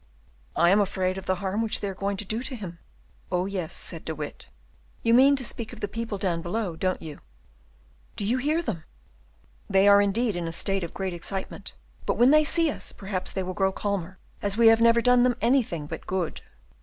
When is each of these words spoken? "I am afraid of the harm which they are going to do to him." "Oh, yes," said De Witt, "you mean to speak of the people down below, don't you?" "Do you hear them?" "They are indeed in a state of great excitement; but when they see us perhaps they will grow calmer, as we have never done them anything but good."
"I 0.55 0.71
am 0.71 0.81
afraid 0.81 1.19
of 1.19 1.27
the 1.27 1.35
harm 1.35 1.61
which 1.61 1.79
they 1.79 1.87
are 1.87 1.93
going 1.93 2.17
to 2.17 2.25
do 2.25 2.41
to 2.41 2.55
him." 2.55 2.79
"Oh, 3.31 3.45
yes," 3.45 3.75
said 3.75 4.03
De 4.03 4.15
Witt, 4.15 4.49
"you 5.03 5.13
mean 5.13 5.35
to 5.35 5.45
speak 5.45 5.71
of 5.73 5.79
the 5.79 5.87
people 5.87 6.17
down 6.17 6.41
below, 6.41 6.75
don't 6.75 7.03
you?" 7.03 7.21
"Do 8.15 8.25
you 8.25 8.39
hear 8.39 8.63
them?" 8.63 8.83
"They 9.69 9.87
are 9.87 10.01
indeed 10.01 10.35
in 10.35 10.47
a 10.47 10.51
state 10.53 10.83
of 10.83 10.95
great 10.95 11.13
excitement; 11.13 11.75
but 12.07 12.17
when 12.17 12.31
they 12.31 12.43
see 12.43 12.71
us 12.71 12.91
perhaps 12.93 13.31
they 13.31 13.43
will 13.43 13.53
grow 13.53 13.71
calmer, 13.71 14.17
as 14.41 14.57
we 14.57 14.69
have 14.69 14.81
never 14.81 15.01
done 15.03 15.21
them 15.21 15.35
anything 15.39 15.85
but 15.85 16.07
good." 16.07 16.41